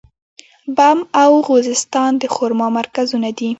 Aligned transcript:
بم 0.75 0.99
او 1.23 1.31
خوزستان 1.47 2.11
د 2.21 2.23
خرما 2.35 2.67
مرکزونه 2.77 3.29
دي. 3.37 3.49